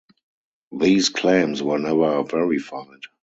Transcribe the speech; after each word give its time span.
These 0.71 1.09
claims 1.09 1.61
were 1.61 1.77
never 1.77 2.23
verified. 2.23 3.01